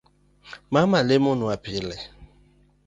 Mama 0.73 0.99
lemo 1.07 1.31
nwaga 1.39 1.57
pile 1.65 1.95